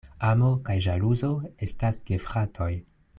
Amo 0.27 0.47
kaj 0.69 0.77
ĵaluzo 0.85 1.29
estas 1.69 1.99
gefratoj. 2.09 2.71